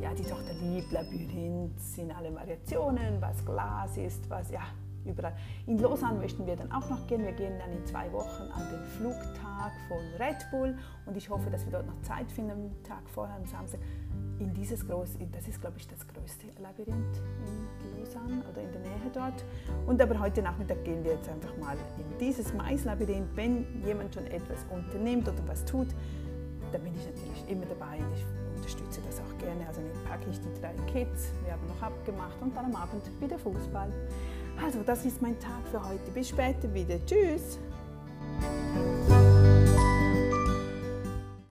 Ja, 0.00 0.12
die 0.12 0.24
Tochter 0.24 0.54
liebt 0.54 0.90
Labyrinths 0.90 1.98
in 1.98 2.10
allen 2.10 2.34
Variationen, 2.34 3.20
was 3.20 3.44
Glas 3.44 3.96
ist, 3.96 4.28
was, 4.28 4.50
ja, 4.50 4.62
überall. 5.04 5.34
In 5.66 5.78
Lausanne 5.78 6.18
möchten 6.18 6.46
wir 6.46 6.56
dann 6.56 6.70
auch 6.72 6.88
noch 6.90 7.06
gehen. 7.06 7.24
Wir 7.24 7.32
gehen 7.32 7.58
dann 7.58 7.72
in 7.72 7.84
zwei 7.86 8.10
Wochen 8.12 8.42
an 8.52 8.62
den 8.70 8.84
Flugtag 8.96 9.72
von 9.88 9.98
Red 10.18 10.46
Bull 10.50 10.76
und 11.06 11.16
ich 11.16 11.28
hoffe, 11.28 11.50
dass 11.50 11.64
wir 11.64 11.72
dort 11.72 11.86
noch 11.86 12.00
Zeit 12.02 12.30
finden, 12.30 12.52
am 12.52 12.82
Tag 12.82 13.08
vorher, 13.08 13.36
am 13.36 13.46
Samstag, 13.46 13.80
in 14.38 14.52
dieses 14.52 14.86
große, 14.86 15.18
das 15.32 15.46
ist 15.48 15.60
glaube 15.60 15.76
ich 15.78 15.86
das 15.86 16.06
größte 16.06 16.46
Labyrinth 16.60 17.20
in 17.82 17.98
Lausanne 17.98 18.42
oder 18.50 18.62
in 18.62 18.72
der 18.72 18.80
Nähe 18.80 19.10
dort. 19.12 19.44
Und 19.86 20.00
aber 20.00 20.18
heute 20.18 20.42
Nachmittag 20.42 20.84
gehen 20.84 21.04
wir 21.04 21.12
jetzt 21.12 21.28
einfach 21.28 21.56
mal 21.58 21.76
in 21.98 22.18
dieses 22.18 22.52
Maislabyrinth. 22.52 23.28
Wenn 23.34 23.66
jemand 23.84 24.14
schon 24.14 24.26
etwas 24.26 24.64
unternimmt 24.70 25.28
oder 25.28 25.46
was 25.46 25.64
tut, 25.64 25.88
dann 26.72 26.82
bin 26.82 26.94
ich 26.94 27.06
natürlich 27.06 27.48
immer 27.48 27.66
dabei 27.66 27.98
und 27.98 28.12
ich 28.14 28.24
unterstütze 28.56 29.00
das 29.06 29.20
auch 29.20 29.38
gerne. 29.38 29.66
Also 29.68 29.80
packe 30.08 30.28
ich 30.30 30.40
die 30.40 30.60
drei 30.60 30.74
Kids, 30.90 31.32
wir 31.44 31.52
haben 31.52 31.66
noch 31.68 31.82
abgemacht 31.82 32.40
und 32.40 32.56
dann 32.56 32.66
am 32.66 32.76
Abend 32.76 33.02
wieder 33.20 33.38
Fußball. 33.38 33.92
Also, 34.62 34.82
das 34.82 35.04
ist 35.04 35.20
mein 35.20 35.38
Tag 35.38 35.66
für 35.70 35.82
heute. 35.82 36.10
Bis 36.12 36.28
später 36.28 36.72
wieder. 36.72 37.04
Tschüss! 37.04 37.58